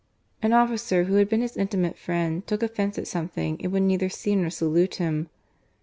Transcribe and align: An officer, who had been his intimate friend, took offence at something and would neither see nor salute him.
An 0.41 0.51
officer, 0.51 1.03
who 1.03 1.13
had 1.17 1.29
been 1.29 1.41
his 1.43 1.55
intimate 1.55 1.95
friend, 1.95 2.47
took 2.47 2.63
offence 2.63 2.97
at 2.97 3.05
something 3.05 3.61
and 3.63 3.71
would 3.71 3.83
neither 3.83 4.09
see 4.09 4.35
nor 4.35 4.49
salute 4.49 4.95
him. 4.95 5.29